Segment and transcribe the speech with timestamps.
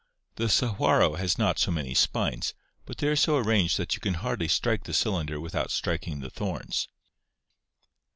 [0.37, 2.55] The sahuaro has not so many spines,
[2.87, 6.21] but they are so arranged that you can hardly strike the cylinder with out striking
[6.21, 6.87] the thorns."